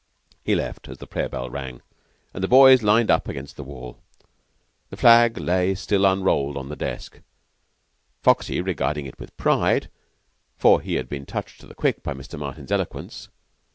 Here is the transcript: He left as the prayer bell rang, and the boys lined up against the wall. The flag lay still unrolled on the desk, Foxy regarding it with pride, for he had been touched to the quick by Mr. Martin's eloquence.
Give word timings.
He 0.43 0.55
left 0.55 0.89
as 0.89 0.97
the 0.97 1.05
prayer 1.05 1.29
bell 1.29 1.47
rang, 1.47 1.83
and 2.33 2.43
the 2.43 2.47
boys 2.47 2.81
lined 2.81 3.11
up 3.11 3.27
against 3.27 3.55
the 3.55 3.63
wall. 3.63 3.99
The 4.89 4.97
flag 4.97 5.37
lay 5.37 5.75
still 5.75 6.07
unrolled 6.07 6.57
on 6.57 6.69
the 6.69 6.75
desk, 6.75 7.19
Foxy 8.23 8.61
regarding 8.61 9.05
it 9.05 9.19
with 9.19 9.37
pride, 9.37 9.91
for 10.57 10.81
he 10.81 10.95
had 10.95 11.07
been 11.07 11.27
touched 11.27 11.61
to 11.61 11.67
the 11.67 11.75
quick 11.75 12.01
by 12.01 12.15
Mr. 12.15 12.39
Martin's 12.39 12.71
eloquence. 12.71 13.29